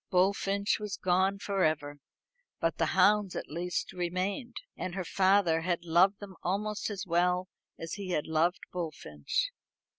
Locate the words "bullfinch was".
0.09-0.97